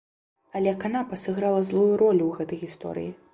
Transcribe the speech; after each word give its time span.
Але 0.59 0.71
канапа 0.83 1.19
сыграла 1.25 1.61
злую 1.69 1.93
ролю 2.05 2.25
ў 2.27 2.33
гэтай 2.41 2.59
гісторыі. 2.65 3.15